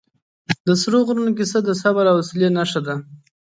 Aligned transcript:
د 0.65 0.67
سرو 0.81 0.99
غرونو 1.07 1.31
کیسه 1.37 1.59
د 1.63 1.69
صبر 1.81 2.03
او 2.11 2.17
حوصلې 2.19 2.49
نښه 2.57 2.81
ده. 2.87 2.95